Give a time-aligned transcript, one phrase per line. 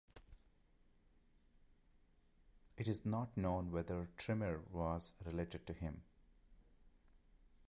[2.75, 6.01] It is not known whether Trpimir was related to him.